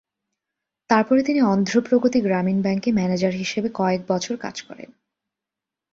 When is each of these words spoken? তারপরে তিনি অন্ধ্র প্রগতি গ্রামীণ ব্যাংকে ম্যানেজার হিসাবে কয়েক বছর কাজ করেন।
তারপরে 0.89 1.21
তিনি 1.23 1.39
অন্ধ্র 1.43 1.75
প্রগতি 1.81 2.19
গ্রামীণ 2.21 2.57
ব্যাংকে 2.61 2.89
ম্যানেজার 2.91 3.33
হিসাবে 3.33 3.69
কয়েক 3.73 4.01
বছর 4.07 4.35
কাজ 4.37 4.55
করেন। 4.61 4.89